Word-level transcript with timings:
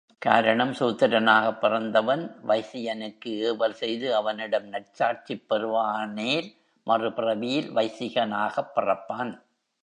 காரணம், 0.21 0.71
சூத்திரனாகப் 0.71 1.59
பிறந்தவன் 1.59 2.23
வைசியனுக்கு 2.47 3.25
ஏவல் 3.25 3.73
செய்து 3.73 4.15
அவனிடம் 4.15 4.73
நற்சாட்சிப் 4.73 5.45
பெறுவானேல், 5.49 6.49
மறுபிறவியில் 6.87 7.71
வைசிகனாகப் 7.71 8.71
பிறப்பான். 8.75 9.33